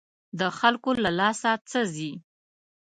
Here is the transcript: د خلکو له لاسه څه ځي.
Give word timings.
د 0.39 0.41
خلکو 0.59 0.89
له 1.03 1.11
لاسه 1.19 1.51
څه 1.69 1.79
ځي. 1.95 2.11